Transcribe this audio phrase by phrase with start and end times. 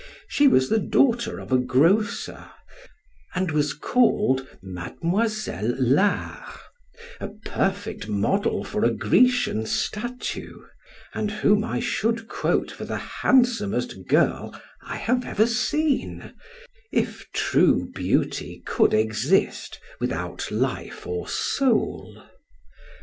[0.27, 2.49] She was the daughter of a grocer,
[3.35, 6.57] and was called Mademoiselle de Larnage,
[7.19, 10.63] a perfect model for a Grecian statue,
[11.13, 16.33] and whom I should quote for the handsomest girl I have ever seen,
[16.91, 22.23] if true beauty could exist without life or soul.